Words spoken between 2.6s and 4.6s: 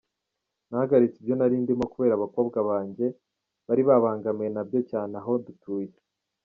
banjye, bari babangamiwe